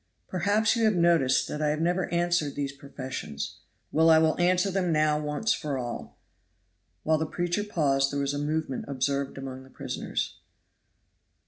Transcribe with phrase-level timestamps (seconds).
[0.27, 3.59] Perhaps you have noticed that I have never answered these professions.
[3.91, 6.17] Well, I will answer them now once for all."
[7.03, 10.39] While the preacher paused there was a movement observed among the prisoners.